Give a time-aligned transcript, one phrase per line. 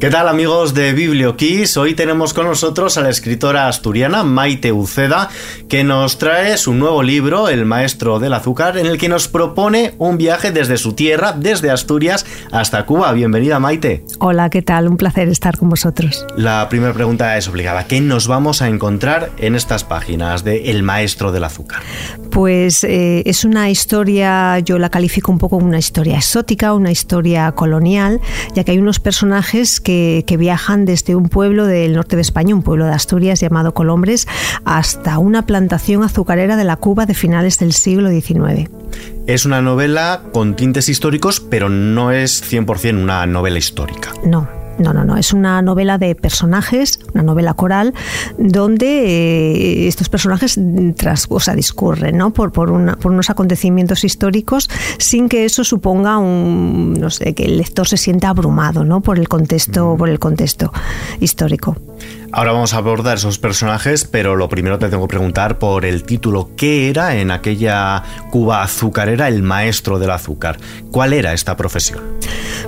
[0.00, 1.76] ¿Qué tal amigos de BiblioKiss?
[1.76, 5.30] Hoy tenemos con nosotros a la escritora asturiana Maite Uceda
[5.68, 9.94] que nos trae su nuevo libro, El Maestro del Azúcar, en el que nos propone
[9.98, 13.12] un viaje desde su tierra, desde Asturias hasta Cuba.
[13.12, 14.04] Bienvenida Maite.
[14.18, 14.88] Hola, ¿qué tal?
[14.88, 16.26] Un placer estar con vosotros.
[16.36, 17.86] La primera pregunta es obligada.
[17.86, 21.82] ¿Qué nos vamos a encontrar en estas páginas de El Maestro del Azúcar?
[22.30, 26.90] Pues eh, es una historia, yo la califico un poco como una historia exótica, una
[26.90, 28.20] historia colonial,
[28.54, 32.54] ya que hay unos personajes que que, viajan desde un pueblo del norte de España,
[32.54, 34.26] un pueblo de Asturias llamado Colombres,
[34.64, 38.68] hasta una plantación azucarera de la Cuba de finales del siglo XIX.
[39.26, 44.12] Es una novela con tintes históricos, pero no es 100% una novela histórica.
[44.24, 45.16] No, no, no, no.
[45.16, 47.94] Es una novela de personajes, una novela coral,
[48.38, 50.58] donde eh, estos personajes
[50.96, 52.32] tras, o sea, discurren ¿no?
[52.32, 57.58] por, por, por, unos acontecimientos históricos sin que eso suponga un, no sé, que el
[57.58, 59.00] lector se sienta abrumado ¿no?
[59.00, 60.72] por, el contexto, por el contexto
[61.20, 61.76] histórico.
[62.36, 66.02] Ahora vamos a abordar esos personajes, pero lo primero te tengo que preguntar por el
[66.02, 66.50] título.
[66.56, 70.58] ¿Qué era en aquella Cuba azucarera el maestro del azúcar?
[70.90, 72.02] ¿Cuál era esta profesión?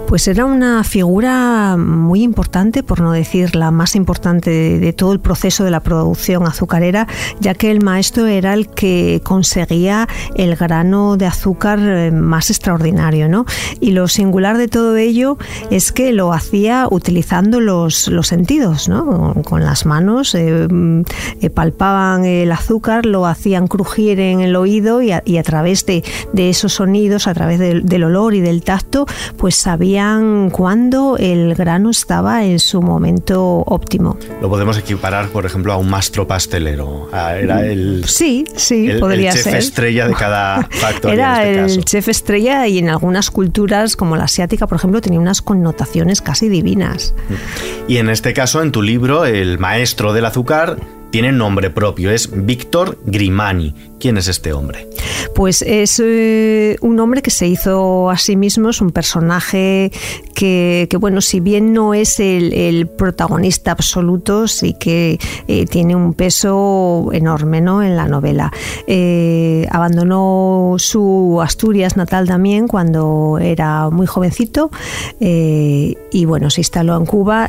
[0.06, 5.19] Pues era una figura muy importante, por no decir la más importante de, todo el
[5.19, 7.08] proceso de la producción azucarera,
[7.41, 13.28] ya que el maestro era el que conseguía el grano de azúcar eh, más extraordinario.
[13.28, 13.47] ¿no?
[13.80, 15.39] Y lo singular de todo ello
[15.73, 19.34] es que lo hacía utilizando los, sentidos, ¿no?
[19.65, 21.03] Las manos, eh, mm,
[21.41, 26.03] eh, palpaban el azúcar, lo hacían crujir en el oído y a, través de,
[26.37, 32.45] esos sonidos, a través del olor y del tacto, pues sabían cuándo el grano estaba
[32.45, 34.19] en su momento óptimo.
[34.41, 37.09] Lo podemos equiparar, por ejemplo, a un mastro pastelero.
[37.13, 41.15] Ah, era el, sí, sí, podría el chef estrella de cada factoría.
[41.15, 45.20] Era este el chef estrella y en algunas culturas, como la asiática, por ejemplo, tenía
[45.20, 47.15] unas connotaciones casi divinas.
[47.89, 50.77] Y en este caso, en tu libro, el el maestro del azúcar
[51.11, 53.75] tiene nombre propio, es Víctor Grimani.
[53.98, 54.86] ¿Quién es este hombre?
[55.34, 59.90] Pues es eh, un hombre que se hizo a sí mismo, es un personaje
[60.35, 65.18] que, bueno, si bien no es el, protagonista absoluto, sí que
[65.48, 67.83] eh, tiene un peso enorme ¿no?
[67.83, 68.52] en la novela.
[68.86, 74.70] Eh, abandonó su Asturias natal también cuando era muy jovencito
[75.18, 77.48] y bueno, se instaló en Cuba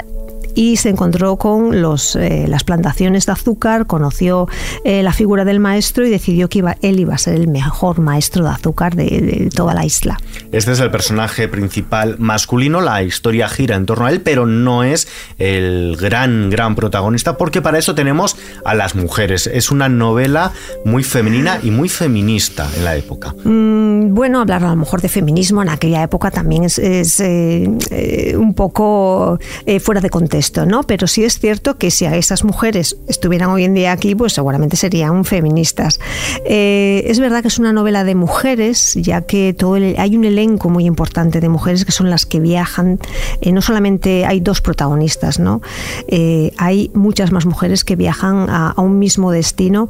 [0.58, 4.50] y se encontró con los, eh, las plantaciones de azúcar, conoció
[4.84, 8.00] eh, la figura del maestro y decidió que iba, él iba a ser el mejor
[8.00, 10.20] maestro de azúcar de, toda la isla.
[10.52, 14.84] Este es el personaje principal masculino, la historia gira en torno a él, pero no
[14.84, 15.08] es
[15.38, 18.36] el gran, gran protagonista, porque para eso tenemos
[18.66, 19.46] a las mujeres.
[19.46, 20.54] Es una novela
[20.86, 23.36] muy femenina y muy feminista en la época.
[23.44, 28.56] Mm, bueno, hablar a lo mejor de feminismo en aquella época también es, eh, un
[28.56, 29.38] poco
[29.80, 30.84] fuera de contexto ¿no?
[30.84, 34.34] Pero sí es cierto que si a esas mujeres estuvieran hoy en día aquí, pues
[34.34, 36.00] seguramente serían feministas.
[36.46, 40.70] Eh, es verdad que es una novela de mujeres, ya que todo hay un elenco
[40.70, 43.00] muy importante de mujeres que son las que viajan.
[43.42, 45.62] Eh, no solamente hay dos protagonistas, ¿no?
[46.08, 49.90] Eh, hay muchas más mujeres que viajan a un mismo destino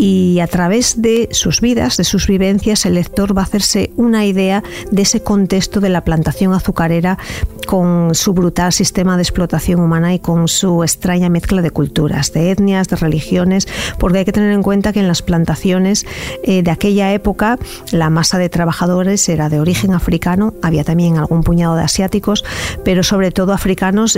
[0.00, 4.24] y a través de sus vidas, de sus vivencias, el lector va a hacerse una
[4.24, 7.18] idea de ese contexto de la plantación azucarera
[7.66, 12.52] con su brutal sistema de explotación humana y con su extraña mezcla de culturas, de
[12.52, 13.66] etnias, de religiones,
[13.98, 16.06] porque hay que tener en cuenta que en las plantaciones
[16.44, 17.58] eh, de aquella época
[17.90, 22.44] la masa de trabajadores era de origen africano, había también algún puñado de asiáticos,
[22.84, 24.16] pero sobre todo africanos,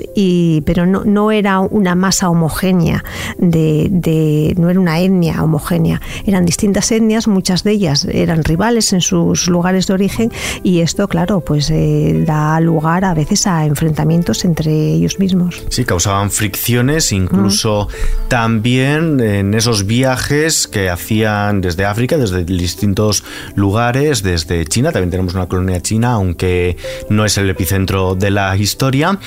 [0.67, 3.03] pero no, era una masa homogénea,
[3.39, 9.01] de, no era una etnia homogénea eran distintas etnias, muchas de ellas eran rivales en
[9.01, 10.33] sus lugares de origen
[10.63, 15.63] y esto, claro, pues eh, da lugar a veces a enfrentamientos entre ellos mismos.
[15.69, 17.89] Sí, causaban fricciones, incluso
[18.29, 25.35] también en esos viajes que hacían desde África, desde distintos lugares, desde China, también tenemos
[25.35, 26.77] una colonia china, aunque
[27.09, 29.19] no es el epicentro de la historia.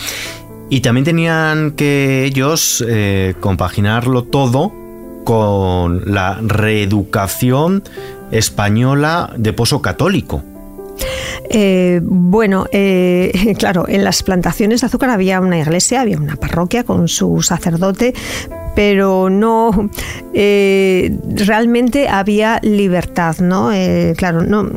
[0.69, 4.82] Y también tenían que ellos eh, compaginarlo todo
[5.24, 7.84] con la reeducación
[8.31, 10.44] española de pozo católico.
[11.50, 16.84] Eh, bueno, eh, claro, en las plantaciones de azúcar había una iglesia, había una parroquia
[16.84, 18.14] con su sacerdote,
[18.75, 19.90] pero no
[20.34, 23.72] eh, realmente había libertad, ¿no?
[24.16, 24.72] claro, no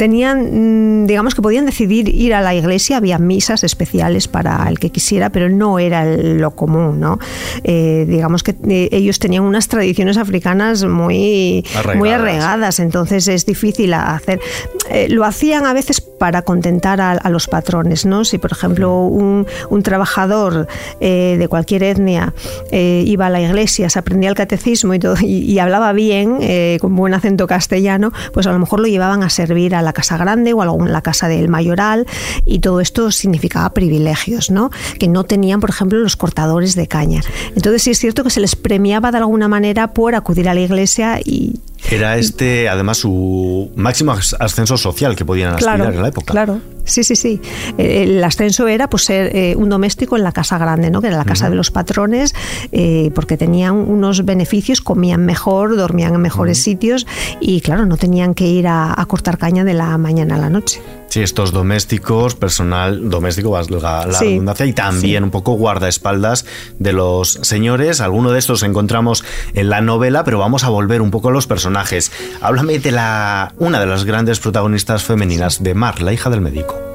[0.00, 4.78] tenían, mm, digamos que podían decidir ir a la iglesia, había misas especiales para el
[4.78, 7.18] que quisiera, pero no era lo común, ¿no?
[7.64, 13.44] Eh, digamos que eh, ellos tenían unas tradiciones africanas muy arraigadas, muy arraigadas entonces es
[13.44, 14.40] difícil hacer.
[14.88, 18.24] Eh, lo hacían a veces para contentar a, los patrones, ¿no?
[18.24, 19.46] Si, por ejemplo, un,
[19.82, 20.66] trabajador
[21.00, 22.34] eh, de cualquier etnia
[22.72, 26.38] iba a la iglesia, se aprendía el catecismo y, todo, y, hablaba bien,
[26.80, 30.16] con buen acento castellano, pues a lo mejor lo llevaban a servir a la casa
[30.16, 32.06] grande o a la casa del mayoral
[32.46, 34.70] y todo esto significaba privilegios, ¿no?
[34.98, 37.22] Que no tenían, por ejemplo, los cortadores de caña.
[37.54, 40.60] Entonces sí es cierto que se les premiaba de alguna manera por acudir a la
[40.60, 46.32] iglesia y, era este, además, su máximo ascenso social que podían aspirar en la época.
[46.32, 47.40] Claro, sí, sí, sí.
[47.78, 51.00] El ascenso era pues ser eh, un doméstico en la casa grande, ¿no?
[51.00, 52.34] que era la casa de los patrones,
[52.72, 57.06] eh, porque tenían unos beneficios, comían mejor, dormían en mejores sitios
[57.40, 60.80] y, claro, no tenían que ir a cortar caña de la mañana a la noche.
[61.10, 66.46] Sí, estos domésticos, personal doméstico, la, la redundancia, y también un poco guardaespaldas
[66.78, 68.00] de los señores.
[68.00, 69.24] Alguno de estos encontramos
[69.54, 72.12] en la novela, pero vamos a volver un poco a los personajes.
[72.40, 76.89] Háblame de la, una de las grandes protagonistas femeninas, de Mar, la hija del médico.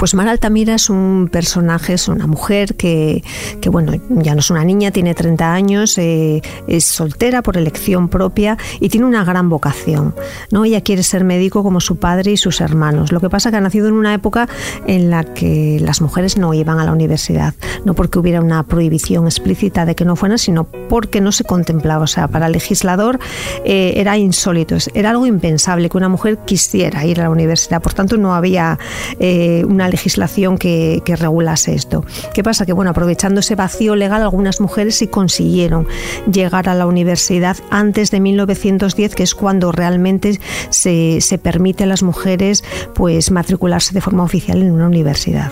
[0.00, 3.22] Pues Mar Altamira es un personaje, es una mujer que,
[3.66, 8.56] bueno, ya no es una niña, tiene 30 años, eh, es soltera por elección propia
[8.80, 10.14] y tiene una gran vocación.
[10.50, 10.64] ¿no?
[10.64, 13.12] Ella quiere ser médico como su padre y sus hermanos.
[13.12, 14.48] Lo que pasa es que ha nacido en una época
[14.86, 17.52] en la que las mujeres no iban a la universidad,
[17.84, 22.04] no porque hubiera una prohibición explícita de que no fueran, sino porque no se contemplaba.
[22.04, 23.18] O sea, para el legislador
[23.66, 27.82] eh, era insólito, era algo impensable que una mujer quisiera ir a la universidad.
[27.82, 28.78] Por tanto, no había
[29.18, 32.04] eh, una legislación que, regulase esto.
[32.34, 32.64] ¿Qué pasa?
[32.64, 35.86] Que bueno, aprovechando ese vacío legal, algunas mujeres sí consiguieron
[36.30, 40.40] llegar a la universidad antes de 1910, que es cuando realmente
[40.70, 42.64] se, se permite a las mujeres
[42.94, 45.50] pues matricularse de forma oficial en una universidad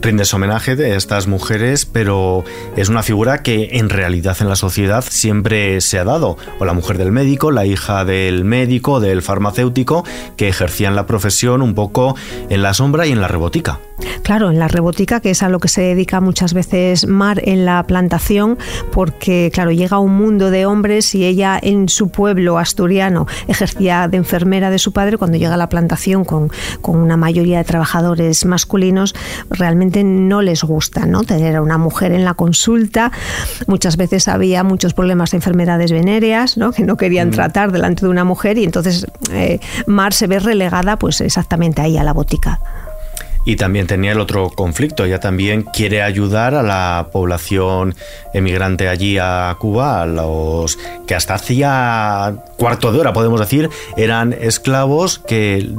[0.00, 2.44] rindes homenaje de estas mujeres, pero
[2.76, 6.36] es una figura que en realidad en la sociedad siempre se ha dado.
[6.58, 10.04] O la mujer del médico, la hija del médico, del farmacéutico,
[10.36, 12.16] que ejercían la profesión un poco
[12.48, 13.80] en la sombra y en la rebotica.
[14.22, 17.64] Claro, en la rebótica, que es a lo que se dedica muchas veces Mar en
[17.64, 18.58] la plantación,
[18.92, 24.16] porque claro, llega un mundo de hombres y ella en su pueblo asturiano ejercía de
[24.16, 26.50] enfermera de su padre, cuando llega a la plantación con,
[26.82, 29.14] con una mayoría de trabajadores masculinos,
[29.48, 31.22] realmente no les gusta ¿no?
[31.22, 33.12] tener a una mujer en la consulta.
[33.66, 36.72] Muchas veces había muchos problemas de enfermedades venéreas ¿no?
[36.72, 37.32] que no querían mm.
[37.32, 41.96] tratar delante de una mujer y entonces eh, Mar se ve relegada pues exactamente ahí
[41.96, 42.60] a la botica.
[43.46, 47.94] Y también tenía el otro conflicto, ella también quiere ayudar a la población
[48.34, 54.32] emigrante allí a Cuba, a los que hasta hacía cuarto de hora, podemos decir, eran
[54.32, 55.70] esclavos que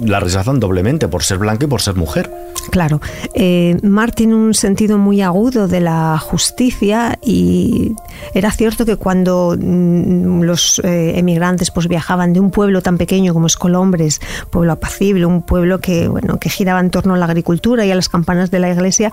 [0.00, 2.30] la rechazan doblemente por ser blanca y por ser mujer.
[2.70, 3.00] Claro,
[3.34, 7.94] eh, Mar tiene un sentido muy agudo de la justicia y
[8.34, 13.34] era cierto que cuando mm, los eh, emigrantes pues viajaban de un pueblo tan pequeño
[13.34, 14.20] como es Colombres,
[14.50, 17.94] pueblo apacible, un pueblo que bueno que giraba en torno a la agricultura y a
[17.94, 19.12] las campanas de la iglesia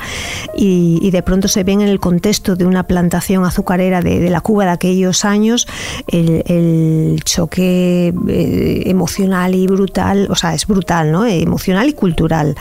[0.56, 4.66] y, de pronto se ven en el contexto de una plantación azucarera de, la Cuba
[4.66, 5.68] de aquellos años
[6.08, 11.26] el, choque eh, emocional y brutal, o sea es brutal, ¿no?
[11.26, 12.56] Emocional y cultural,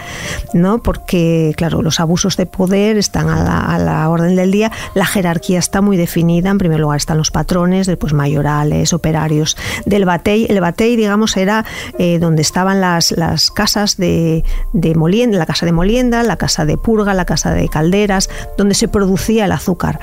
[0.55, 0.79] ¿no?
[0.79, 5.81] Porque, claro, los abusos de poder están a la, orden del día, la jerarquía está
[5.81, 10.47] muy definida, en primer lugar están los patrones, después mayorales, operarios del batey.
[10.49, 11.65] El batey, digamos, era
[11.99, 16.65] eh, donde estaban las, las casas de, de molienda, la casa de molienda, la casa
[16.65, 20.01] de purga, la casa de calderas, donde se producía el azúcar.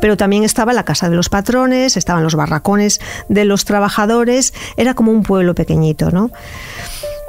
[0.00, 4.94] Pero también estaba la casa de los patrones, estaban los barracones de los trabajadores, era
[4.94, 6.30] como un pueblo pequeñito, ¿no?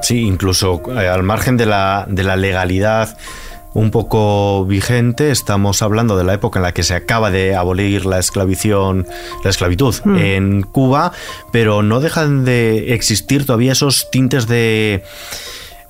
[0.01, 3.17] Sí, incluso eh, al margen de la, de la legalidad
[3.73, 5.31] un poco vigente.
[5.31, 9.05] Estamos hablando de la época en la que se acaba de abolir la esclavitud,
[9.43, 10.17] la esclavitud hmm.
[10.17, 11.13] en Cuba,
[11.51, 15.03] pero no dejan de existir todavía esos tintes de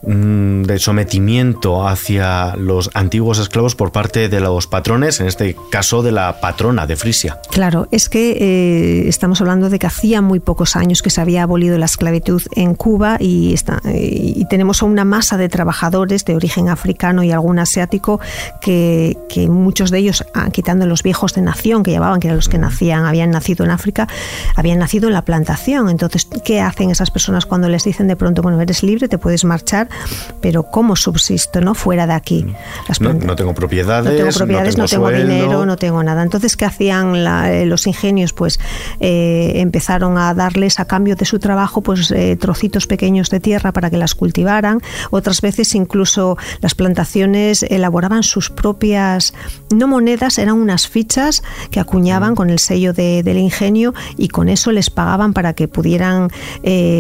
[0.04, 6.12] de sometimiento hacia los antiguos esclavos por parte de los patrones, en este caso de
[6.12, 7.38] la patrona de Frisia.
[7.52, 11.44] Claro, es que eh, estamos hablando de que hacía muy pocos años que se había
[11.44, 13.56] abolido la esclavitud en Cuba y,
[14.50, 18.20] tenemos una masa de trabajadores de origen africano y algún asiático
[18.60, 22.38] que, que muchos de ellos, ah, quitando los viejos de nación que llevaban, que eran
[22.38, 24.08] los que nacían, habían nacido en África,
[24.56, 25.90] habían nacido en la plantación.
[25.90, 29.46] Entonces, ¿qué hacen esas personas cuando les dicen de pronto, bueno, eres libre, te puedes
[29.46, 29.91] marchar?
[30.42, 32.46] Pero ¿cómo subsisto no fuera de aquí?
[33.00, 36.24] no, tengo propiedades, no tengo, propiedades, no tengo, dinero, no tengo nada.
[36.24, 38.34] Entonces, ¿qué hacían eh, los ingenios?
[38.34, 38.60] Pues
[39.00, 43.72] eh, empezaron a darles a cambio de su trabajo pues eh, trocitos pequeños de tierra
[43.72, 44.82] para que las cultivaran.
[45.12, 49.34] Otras veces incluso las plantaciones elaboraban sus propias,
[49.74, 52.36] no monedas, eran unas fichas que acuñaban mm.
[52.36, 56.30] con el sello del ingenio y con eso les pagaban para que pudieran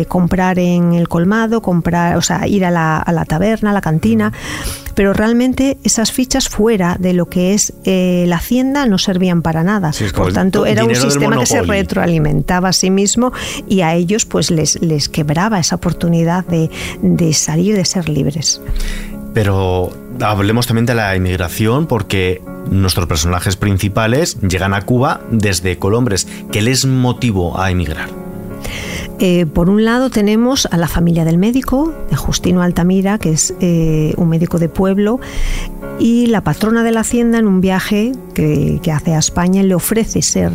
[0.07, 3.73] comprar en el colmado, comprar, o sea, ir a la la, a la taberna, a
[3.73, 4.31] la cantina,
[4.95, 9.63] pero realmente esas fichas fuera de lo que es eh, la hacienda no servían para
[9.63, 9.91] nada.
[10.15, 13.31] Por tanto, era un sistema que se retroalimentaba a sí mismo
[13.67, 16.69] y a ellos pues les, les quebraba esa oportunidad de,
[17.01, 18.61] de salir, de ser libres.
[19.33, 26.27] Pero hablemos también de la inmigración porque nuestros personajes principales llegan a Cuba desde Colombres.
[26.51, 28.09] ¿Qué les motivó a emigrar?
[29.23, 33.53] Eh, por un lado tenemos a la familia del médico, de Justino Altamira, que es
[33.59, 35.19] eh, un médico de pueblo,
[35.99, 40.23] y la patrona de la hacienda en un viaje que, hace a España le ofrece
[40.23, 40.51] ser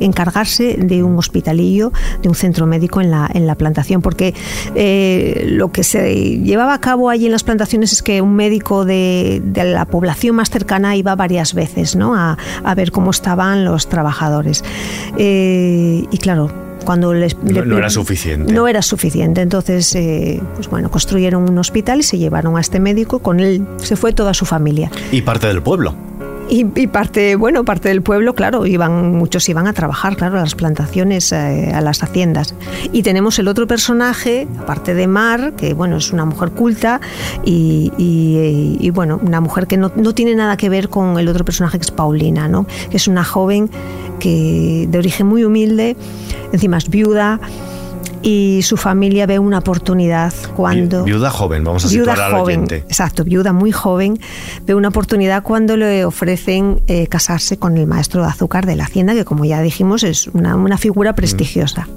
[0.00, 4.34] encargarse de un hospitalillo, de un centro médico en la, en la plantación, porque
[4.74, 8.84] eh, lo que se llevaba a cabo allí en las plantaciones es que un médico
[8.84, 12.16] de, la población más cercana iba varias veces ¿no?
[12.16, 12.36] a,
[12.74, 14.64] ver cómo estaban los trabajadores.
[15.16, 18.50] y claro, cuando les, no, era suficiente.
[18.50, 19.42] No era suficiente.
[19.42, 23.18] Entonces, eh, pues bueno, construyeron un hospital y se llevaron a este médico.
[23.18, 24.90] Con él se fue toda su familia.
[25.12, 25.94] Y parte del pueblo.
[26.50, 30.54] Y, parte, bueno, parte del pueblo, claro, iban, muchos iban a trabajar, claro, a las
[30.54, 32.54] plantaciones, eh, a las haciendas.
[32.90, 37.00] Y tenemos el otro personaje, aparte de Mar, que bueno, es una mujer culta
[37.44, 41.78] y, bueno, una mujer que no, no, tiene nada que ver con el otro personaje
[41.78, 42.66] que es Paulina, ¿no?
[42.90, 43.68] Que es una joven
[44.18, 45.96] que de origen muy humilde,
[46.52, 47.40] encima es viuda
[48.22, 51.04] y su familia ve una oportunidad cuando...
[51.04, 54.18] Viuda joven, vamos a viuda situar joven, Exacto, viuda muy joven,
[54.66, 58.84] ve una oportunidad cuando le ofrecen eh, casarse con el maestro de azúcar de la
[58.84, 61.88] hacienda, que como ya dijimos es una, figura prestigiosa.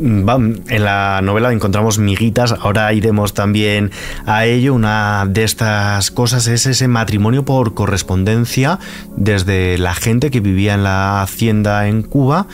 [0.00, 0.28] Mm,
[0.68, 3.90] en la novela encontramos miguitas, ahora iremos también
[4.26, 4.74] a ello.
[4.74, 8.78] Una de estas cosas es ese matrimonio por correspondencia
[9.16, 12.46] desde la gente que vivía en la hacienda en Cuba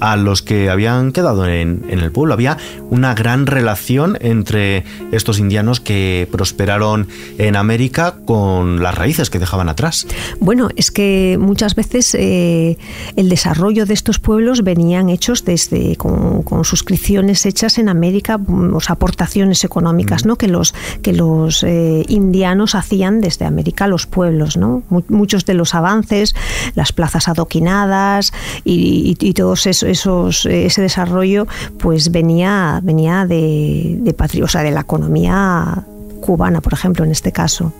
[0.00, 2.34] a los que habían quedado en, el pueblo.
[2.34, 2.56] Había
[2.90, 7.06] una gran relación entre estos indianos que prosperaron
[7.38, 10.06] en América con las raíces que dejaban atrás.
[10.40, 12.78] Bueno, es que muchas veces eh,
[13.16, 19.64] el desarrollo de estos pueblos venían hechos desde con, suscripciones hechas en América, o aportaciones
[19.64, 20.28] económicas, mm.
[20.28, 20.36] ¿no?
[20.36, 24.82] Que los que los eh, indianos hacían desde América los pueblos, ¿no?
[25.08, 26.34] Muchos de los avances,
[26.74, 28.32] las plazas adoquinadas
[28.64, 31.46] y, y todos esos esos, ese desarrollo
[31.78, 35.84] pues venía, venía de, de, o sea, de la economía
[36.20, 37.72] cubana, por ejemplo, en este caso.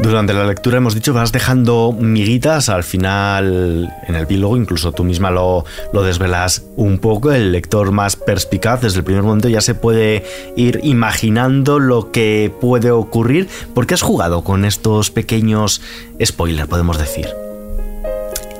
[0.00, 5.04] Durante la lectura hemos dicho vas dejando miguitas, al final en el epílogo incluso tú
[5.04, 9.60] misma lo, lo, desvelas un poco, el lector más perspicaz desde el primer momento ya
[9.60, 10.24] se puede
[10.56, 15.82] ir imaginando lo que puede ocurrir, porque has jugado con estos pequeños
[16.24, 17.47] spoilers, podemos decir.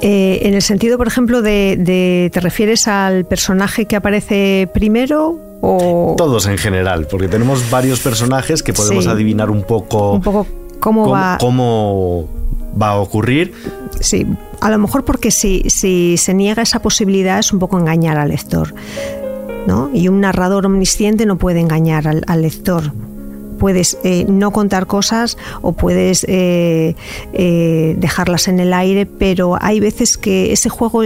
[0.00, 6.14] Eh, en el sentido, por ejemplo, de, ¿te refieres al personaje que aparece primero o...?
[6.16, 10.46] Todos en general, porque tenemos varios personajes que podemos adivinar un poco, un poco
[10.78, 11.38] cómo, va...
[11.40, 12.28] cómo
[12.80, 13.52] va a ocurrir.
[13.98, 14.24] Sí,
[14.60, 18.28] a lo mejor porque si, si se niega esa posibilidad es un poco engañar al
[18.28, 18.74] lector.
[19.66, 19.90] ¿no?
[19.92, 22.92] Y un narrador omnisciente no puede engañar al lector
[23.58, 26.94] puedes eh, no contar cosas o puedes eh,
[27.32, 31.02] eh, dejarlas en el aire, pero hay veces que ese juego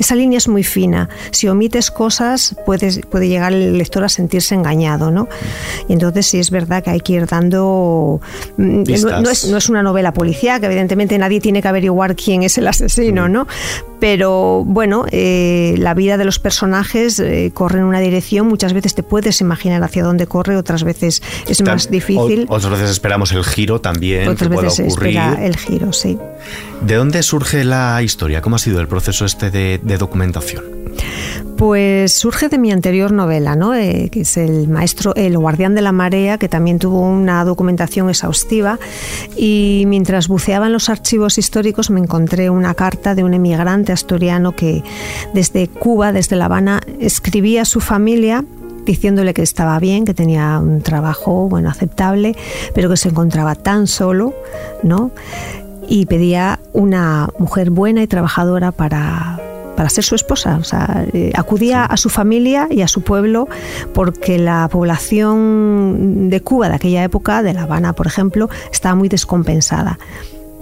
[0.00, 1.10] esa línea es muy fina.
[1.30, 5.28] Si omites cosas, puedes, puede llegar el lector a sentirse engañado, ¿no?
[5.88, 8.20] Y entonces sí es verdad que hay que ir dando...
[8.56, 8.82] Mm,
[9.22, 13.28] no, es, una novela policía, que evidentemente nadie tiene que averiguar quién es el asesino.
[13.28, 13.46] ¿no?
[14.00, 18.94] Pero bueno, eh, la vida de los personajes eh, corre en una dirección, muchas veces
[18.94, 22.46] te puedes imaginar hacia dónde corre, otras veces es más difícil.
[22.48, 24.28] otras veces esperamos el giro también.
[24.28, 26.18] Otras veces se espera el giro, sí.
[26.80, 28.40] ¿De dónde surge la historia?
[28.40, 30.80] ¿Cómo ha sido el proceso este de, documentación?
[31.56, 33.74] Pues surge de mi anterior novela, ¿no?
[33.74, 38.08] Eh, que es El maestro, El guardián de la marea, que también tuvo una documentación
[38.08, 38.78] exhaustiva.
[39.36, 44.52] Y mientras buceaba en los archivos históricos me encontré una carta de un emigrante asturiano
[44.52, 44.82] que
[45.34, 48.44] desde Cuba, desde La Habana, escribía a su familia
[48.86, 52.34] diciéndole que estaba bien, que tenía un trabajo bueno aceptable,
[52.74, 54.34] pero que se encontraba tan solo,
[54.82, 55.12] ¿no?
[55.90, 59.39] y pedía una mujer buena y trabajadora para,
[59.88, 60.58] ser su esposa.
[60.60, 63.48] O sea, eh, acudía a su familia y a su pueblo
[63.94, 69.08] porque la población de Cuba de aquella época, de La Habana, por ejemplo, estaba muy
[69.08, 69.98] descompensada.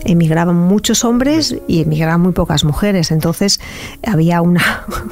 [0.05, 3.11] Emigraban muchos hombres y emigraban muy pocas mujeres.
[3.11, 3.61] Entonces
[4.07, 4.63] había una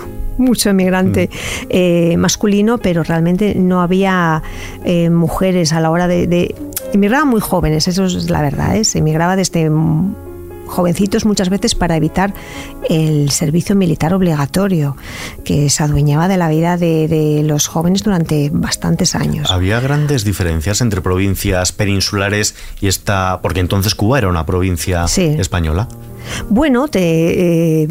[0.39, 1.67] mucho emigrante mm.
[1.71, 4.43] eh, masculino, pero realmente no había
[4.85, 6.55] eh, mujeres a la hora de
[6.93, 8.85] emigraba muy jóvenes, eso es la verdad, ¿eh?
[8.85, 9.71] se emigraba desde
[10.67, 12.35] jovencitos muchas veces para evitar
[12.89, 14.97] el servicio militar obligatorio,
[15.45, 19.51] que se adueñaba de la vida de, los jóvenes durante bastantes años.
[19.51, 25.89] ¿Había grandes diferencias entre provincias peninsulares y esta, porque entonces Cuba era una provincia española?
[26.49, 27.89] Bueno, te, eh,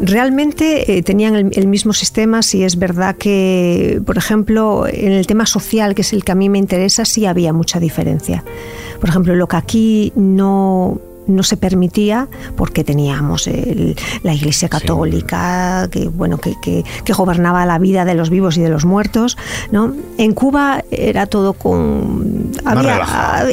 [0.00, 5.46] realmente eh, tenían el, mismo sistema, si es verdad que, por ejemplo, en el tema
[5.46, 8.44] social, que es el que a mí me interesa, sí había mucha diferencia.
[9.00, 13.48] Por ejemplo, lo que aquí no, no se permitía porque teníamos
[14.22, 18.68] la Iglesia Católica que bueno que, que, gobernaba la vida de los vivos y de
[18.68, 19.36] los muertos
[19.72, 22.52] no en Cuba era todo con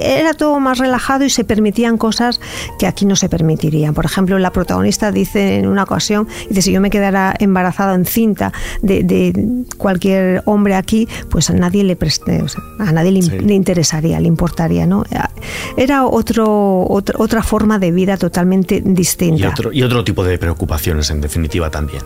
[0.02, 2.40] era todo más relajado y se permitían cosas
[2.78, 3.94] que aquí no se permitirían.
[3.94, 8.06] Por ejemplo la protagonista dice en una ocasión dice si yo me quedara embarazada en
[8.06, 9.34] cinta de,
[9.78, 11.98] cualquier hombre aquí pues a nadie le
[12.80, 15.04] a nadie le, interesaría le importaría no
[15.78, 19.44] era otro, otra forma de vida totalmente distinta.
[19.44, 22.04] Y otro, y otro tipo de preocupaciones, en definitiva, también.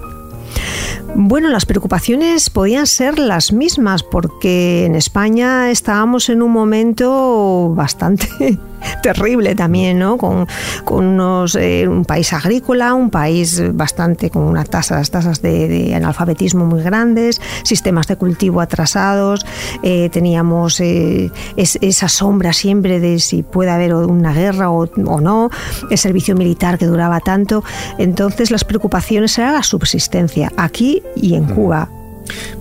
[1.16, 8.60] Bueno, las preocupaciones podían ser las mismas porque en España estábamos en un momento bastante
[9.01, 10.17] terrible también, ¿no?
[10.17, 10.48] Con,
[10.88, 16.81] unos, eh, un país agrícola, un país bastante con unas tasas, tasas de, analfabetismo muy
[16.81, 19.45] grandes, sistemas de cultivo atrasados,
[19.83, 25.50] eh, teníamos eh, esa sombra siempre de si puede haber una guerra o, o, no,
[25.89, 27.63] el servicio militar que duraba tanto.
[27.98, 31.89] Entonces las preocupaciones eran la subsistencia aquí y en Cuba.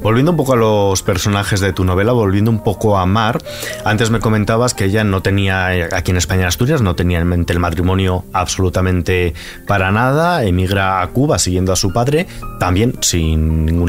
[0.03, 3.39] Volviendo un poco a los personajes de tu novela, volviendo un poco a Mar,
[3.85, 7.27] antes me comentabas que ella no tenía, aquí en España, en Asturias, no tenía en
[7.27, 9.35] mente el matrimonio absolutamente
[9.67, 12.27] para nada, emigra a Cuba siguiendo a su padre,
[12.61, 13.89] también sin ningún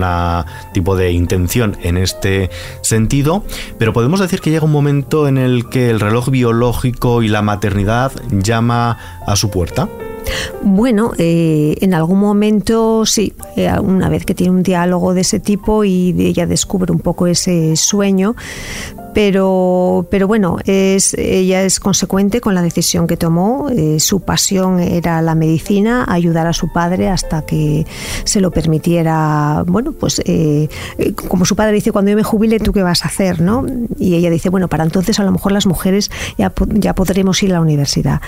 [0.73, 2.49] tipo de intención en este
[2.81, 3.43] sentido,
[3.77, 7.41] pero podemos decir que llega un momento en el que el reloj biológico y la
[7.41, 9.89] maternidad llama a su puerta.
[10.61, 15.39] Bueno, eh, en algún momento sí, eh, una vez que tiene un diálogo de ese
[15.39, 18.35] tipo y ella descubre un poco ese sueño,
[19.13, 23.69] pero, pero bueno, es, ella es consecuente con la decisión que tomó.
[23.69, 27.87] Eh, su pasión era la medicina, ayudar a su padre hasta que
[28.23, 29.63] se lo permitiera.
[29.65, 30.21] Bueno, pues
[31.27, 33.41] como su padre dice, cuando yo me jubile, ¿tú qué vas a hacer?
[33.41, 33.65] ¿no?
[33.97, 37.51] Y ella dice, bueno, para entonces a lo mejor las mujeres ya, ya podremos ir
[37.51, 38.21] a la universidad.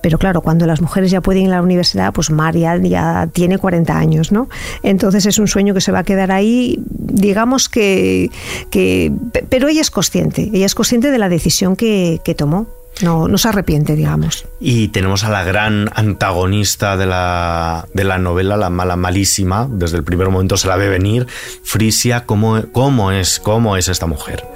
[0.00, 3.58] Pero claro, cuando las mujeres ya pueden ir a la universidad, pues María ya tiene
[3.58, 4.48] 40 años, ¿no?
[4.82, 8.30] Entonces es un sueño que se va a quedar ahí, digamos que,
[8.70, 9.12] que
[9.48, 10.16] pero ella es consciente
[10.52, 12.66] ella es consciente de la decisión que, tomó.
[13.02, 14.46] No, no se arrepiente, digamos.
[14.58, 19.98] Y tenemos a la gran antagonista de la, de la novela, la mala malísima, desde
[19.98, 21.26] el primer momento se la ve venir,
[21.62, 24.46] Frisia, ¿cómo, cómo, es, ¿cómo es esta mujer?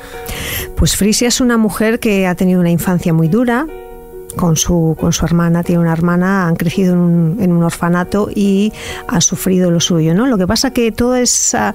[0.74, 3.66] Pues Frisia es una mujer que ha tenido una infancia muy dura,
[4.36, 8.28] con su, con su hermana, tiene una hermana, han crecido en un, en un, orfanato
[8.34, 8.72] y
[9.08, 10.14] ha sufrido lo suyo.
[10.14, 10.26] ¿no?
[10.26, 11.74] Lo que pasa que toda esa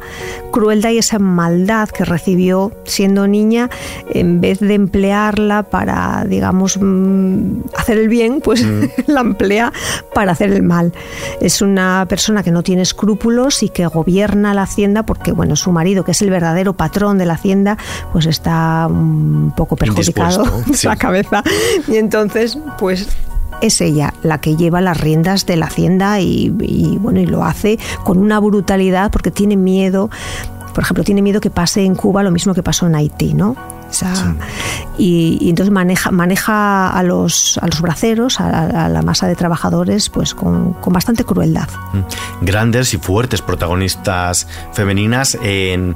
[0.51, 3.69] crueldad y esa maldad que recibió siendo niña,
[4.09, 8.83] en vez de emplearla para, digamos, mm, hacer el bien, pues mm.
[9.07, 9.73] la emplea
[10.13, 10.93] para hacer el mal.
[11.41, 15.71] Es una persona que no tiene escrúpulos y que gobierna la hacienda porque, bueno, su
[15.71, 17.77] marido, que es el verdadero patrón de la hacienda,
[18.11, 20.45] pues está un poco perjudicado
[20.83, 21.43] la cabeza.
[21.87, 22.44] Y entonces
[22.77, 23.07] pues
[23.61, 26.49] es ella la que lleva las riendas de la hacienda y,
[26.99, 30.09] bueno y lo hace con una brutalidad porque tiene miedo
[30.73, 33.55] por ejemplo tiene miedo que pase en Cuba lo mismo que pasó en Haití no
[34.97, 40.33] y, entonces maneja, maneja a los, a los braceros, a, la masa de trabajadores, pues
[40.33, 41.67] con, con, bastante crueldad.
[41.93, 42.45] Mm.
[42.45, 45.95] Grandes y fuertes protagonistas femeninas en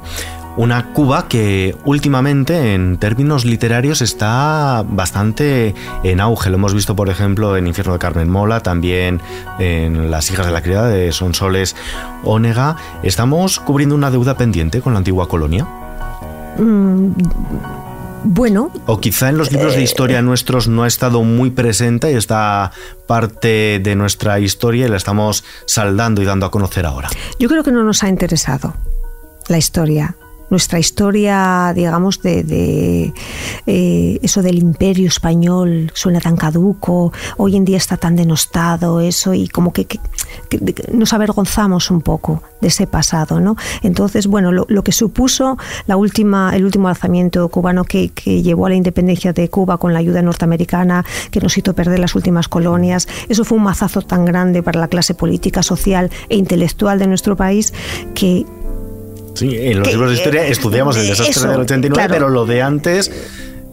[0.60, 6.50] una Cuba que últimamente en términos literarios está bastante en auge.
[6.50, 9.22] Lo hemos visto, por ejemplo, en Infierno de Carmen Mola, también
[9.58, 11.76] en Las hijas de la criada de Sonsoles
[12.24, 12.76] Ónega.
[13.02, 15.66] ¿Estamos cubriendo una deuda pendiente con la antigua colonia?
[16.58, 17.12] Mm,
[18.24, 18.70] bueno.
[18.84, 22.16] O quizá en los libros de historia eh, nuestros no ha estado muy presente y
[22.16, 22.70] está
[23.06, 27.08] parte de nuestra historia y la estamos saldando y dando a conocer ahora.
[27.38, 28.74] Yo creo que no nos ha interesado
[29.48, 30.16] la historia
[30.50, 33.12] nuestra historia, digamos, de,
[33.66, 39.32] eh, eso del imperio español suena tan caduco, hoy en día está tan denostado eso
[39.32, 39.86] y como que,
[40.92, 43.56] nos avergonzamos un poco de ese pasado, ¿no?
[43.82, 48.70] Entonces, bueno, lo, que supuso la última, el último alzamiento cubano que, que llevó a
[48.70, 53.08] la independencia de Cuba con la ayuda norteamericana, que nos hizo perder las últimas colonias,
[53.28, 57.36] eso fue un mazazo tan grande para la clase política, social e intelectual de nuestro
[57.36, 57.72] país
[58.14, 58.46] que
[59.34, 63.10] Sí, en los libros de historia estudiamos el desastre del 89, pero lo de antes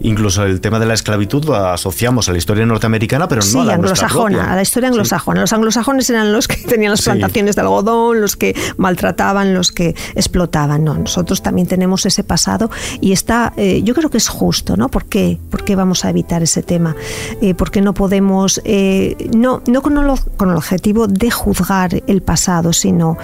[0.00, 3.64] incluso el tema de la esclavitud lo asociamos a la historia norteamericana, pero no a
[3.64, 5.40] la anglosajona, a la historia anglosajona.
[5.40, 9.94] Los anglosajones eran los que tenían las plantaciones de algodón, los que maltrataban, los que
[10.14, 10.84] explotaban.
[10.84, 14.88] No, nosotros también tenemos ese pasado y está, eh, yo creo que es justo, ¿no?
[14.88, 15.38] ¿Por qué?
[15.50, 16.94] ¿Por qué vamos a evitar ese tema?
[17.40, 22.02] Eh, ¿Por qué no podemos, eh, no, no con, el, con el objetivo de juzgar
[22.06, 23.16] el pasado, sino,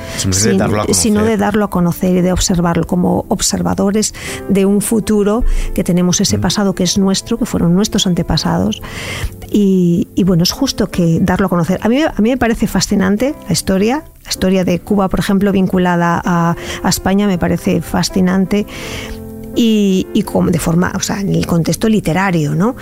[0.93, 4.15] sino de darlo a conocer y de observarlo como observadores
[4.49, 6.41] de un futuro que tenemos ese mm.
[6.41, 8.81] pasado que es nuestro, que fueron nuestros antepasados.
[9.51, 11.79] Y, bueno, es justo que darlo a conocer.
[11.83, 15.53] A mí, a mí me parece fascinante la historia, la historia de Cuba, por ejemplo,
[15.53, 16.57] vinculada a
[16.89, 18.67] España, me parece fascinante
[19.55, 22.75] y, y de forma, o sea, en el contexto literario, ¿no?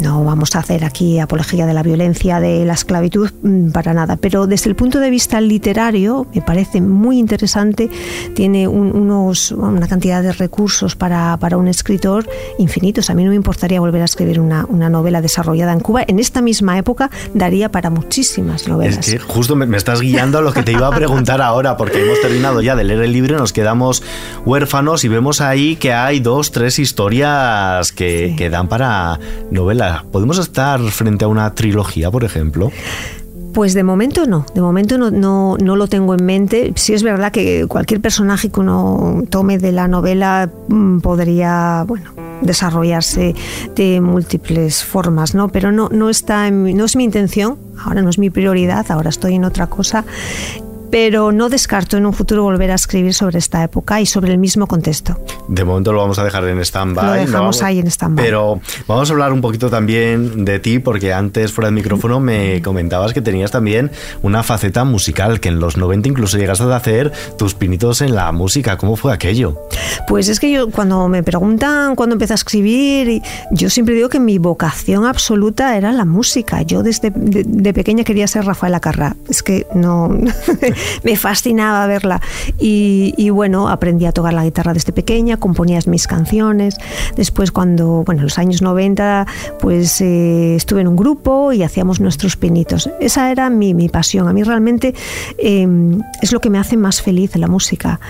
[0.00, 4.16] No vamos a hacer aquí apología de la violencia, de la esclavitud, mm, para nada,
[4.16, 7.88] pero desde el punto de vista literario me parece muy interesante,
[8.34, 13.08] tiene unos, una cantidad de recursos para, para, un escritor infinitos.
[13.08, 16.02] A mí no me importaría volver a escribir una, una, novela desarrollada en Cuba.
[16.06, 19.08] En esta misma época daría para muchísimas novelas.
[19.08, 21.76] Es que justo me, me estás guiando a lo que te iba a preguntar ahora,
[21.76, 24.02] porque hemos terminado ya de leer el libro, nos quedamos
[24.44, 29.18] huérfanos y vemos ahí que hay dos, tres historias que, que dan para
[29.50, 30.04] novela.
[30.12, 32.70] ¿Podemos estar frente a una trilogía, por ejemplo?
[33.54, 36.72] Pues de momento no, de momento no, no, no, lo tengo en mente.
[36.74, 42.10] Sí es verdad que cualquier personaje que uno tome de la novela mm, podría, bueno,
[42.40, 43.36] desarrollarse
[43.76, 45.50] de múltiples formas, ¿no?
[45.50, 49.10] Pero no, no está en, no es mi intención, ahora no es mi prioridad, ahora
[49.10, 50.04] estoy en otra cosa
[50.94, 54.38] pero no descarto en un futuro volver a escribir sobre esta época y sobre el
[54.38, 55.18] mismo contexto.
[55.48, 57.04] De momento lo vamos a dejar en stand-by.
[57.04, 58.24] Lo dejamos ahí en stand-by.
[58.24, 62.62] Pero vamos a hablar un poquito también de ti, porque antes fuera del micrófono me
[62.62, 63.90] comentabas que tenías también
[64.22, 68.30] una faceta musical, que en los 90 incluso llegaste a hacer tus pinitos en la
[68.30, 68.76] música.
[68.76, 69.66] ¿Cómo fue aquello?
[70.06, 74.20] Pues es que yo cuando me preguntan cuándo empecé a escribir, yo siempre digo que
[74.20, 76.62] mi vocación absoluta era la música.
[76.62, 79.16] Yo desde de, pequeña quería ser Rafaela Carrà.
[79.28, 80.16] Es que no...
[81.02, 82.20] me fascinaba verla.
[82.58, 86.76] Y, bueno, aprendí a tocar la guitarra desde pequeña, componía mis canciones.
[87.16, 89.26] Después, cuando, bueno, en los años 90,
[89.60, 92.88] pues eh, estuve en un grupo y hacíamos nuestros pinitos.
[93.00, 94.28] Esa era mi, mi pasión.
[94.28, 94.94] A mí realmente
[95.38, 98.00] em, es lo que me hace más feliz la música.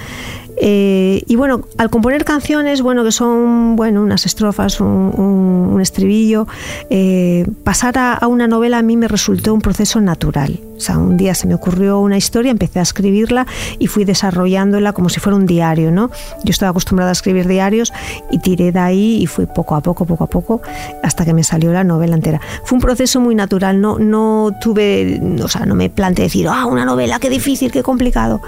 [0.57, 6.47] Eh, y bueno, al componer canciones, bueno, que son bueno, unas estrofas, un, estribillo,
[6.89, 10.61] eh, pasar a, una novela a mí me resultó un proceso natural.
[10.77, 13.47] O sea, un día se me ocurrió una historia, empecé a escribirla
[13.79, 16.11] y fui desarrollándola como si fuera un diario, ¿no?
[16.45, 17.93] Yo estaba acostumbrada a escribir diarios
[18.31, 20.63] y tiré de ahí y fui poco a poco, poco a poco,
[21.03, 22.41] hasta que me salió la novela entera.
[22.65, 26.67] Fue un proceso muy natural, no, no tuve, o sea, no me planteé decir, ah,
[26.67, 28.41] una novela, qué difícil, qué complicado.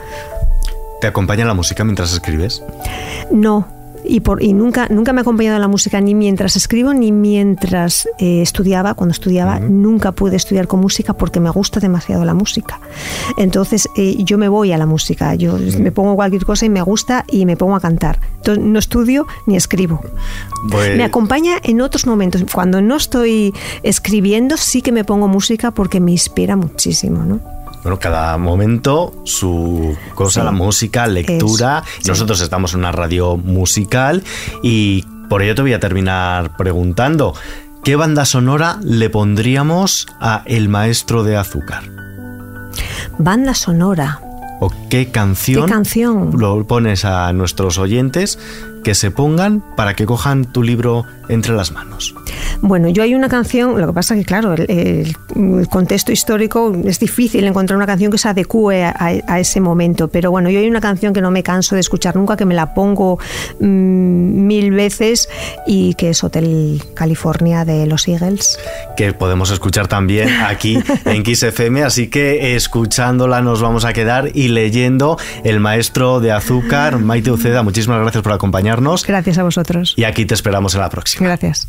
[1.00, 2.62] ¿Te acompaña la música mientras escribes?
[3.30, 3.66] No,
[4.09, 8.09] y, por, y nunca, nunca me ha acompañado la música ni mientras escribo ni mientras
[8.18, 8.94] eh, estudiaba.
[8.94, 12.80] Cuando estudiaba nunca pude estudiar con música porque me gusta demasiado la música.
[13.37, 16.82] Entonces eh, yo me voy a la música, yo me pongo cualquier cosa y me
[16.82, 18.20] gusta y me pongo a cantar.
[18.37, 20.00] Entonces no estudio ni escribo.
[20.70, 22.44] Pues me acompaña en otros momentos.
[22.52, 27.24] Cuando no estoy escribiendo sí que me pongo música porque me inspira muchísimo.
[27.24, 27.40] ¿no?
[27.87, 31.85] Bueno, cada momento su cosa, la música, lectura.
[32.05, 34.25] Nosotros estamos en una radio musical
[34.61, 37.33] y por ello te voy a terminar preguntando,
[37.85, 41.85] ¿qué banda sonora le pondríamos a El Maestro de Azúcar?
[43.18, 44.18] Banda sonora.
[44.59, 46.33] ¿O qué canción, ¿Qué canción?
[46.37, 48.37] lo pones a nuestros oyentes
[48.87, 52.14] que se pongan para que cojan tu libro entre las manos?
[52.61, 55.16] Bueno, yo hay una canción, lo que pasa que claro, el,
[55.68, 60.51] contexto histórico es difícil encontrar una canción que se adecue a, ese momento, pero bueno,
[60.51, 63.18] yo hay una canción que no me canso de escuchar nunca, que me la pongo
[63.59, 65.29] mm, mil veces
[65.66, 68.57] y que es Hotel California de los Eagles.
[68.96, 74.31] Que podemos escuchar también aquí en Kiss FM, así que escuchándola nos vamos a quedar
[74.33, 78.31] y leyendo El Maestro de Azúcar, Maite Uceda, muchísimas gracias por
[78.77, 79.07] acompañarnos.
[79.07, 79.95] Gracias a vosotros.
[79.97, 81.27] Y aquí te esperamos en la próxima.
[81.27, 81.69] Gracias.